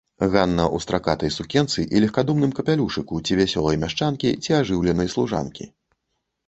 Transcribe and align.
Ганна 0.33 0.63
ў 0.75 0.85
стракатай 0.85 1.31
сукенцы 1.35 1.85
і 1.97 2.01
легкадумным 2.05 2.51
капялюшыку 2.61 3.13
ці 3.25 3.39
вясёлай 3.41 3.81
мяшчанкі, 3.85 4.29
ці 4.47 4.61
ажыўленай 4.63 5.07
служанкі. 5.15 5.71